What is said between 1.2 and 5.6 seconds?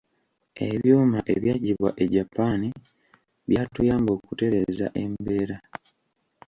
ebyaggibwa e Japan byatuyamba okutereeza embeera.